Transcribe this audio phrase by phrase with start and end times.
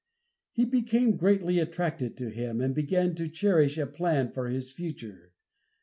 [0.51, 5.31] He became greatly attached to him, and began to cherish a plan for his future.